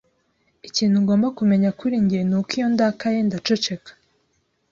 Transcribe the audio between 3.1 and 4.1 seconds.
ndaceceka.